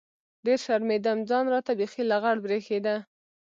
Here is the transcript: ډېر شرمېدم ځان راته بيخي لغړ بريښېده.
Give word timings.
ډېر 0.45 0.59
شرمېدم 0.65 1.17
ځان 1.29 1.45
راته 1.53 1.71
بيخي 1.79 2.03
لغړ 2.11 2.35
بريښېده. 2.43 2.95